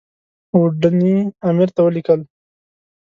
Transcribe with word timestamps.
اوډني 0.53 1.15
امیر 1.49 1.69
ته 1.75 1.81
ولیکل. 1.83 2.21